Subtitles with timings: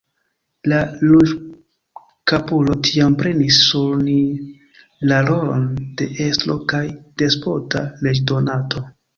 [0.71, 0.77] La
[1.09, 4.49] ruĝkapulo tiam prenis sur sin
[5.13, 5.69] la rolon
[6.01, 6.83] de estro kaj
[7.25, 8.87] despota leĝdonanto.